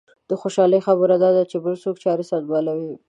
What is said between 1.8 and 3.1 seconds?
څوک چارې سنبالوي.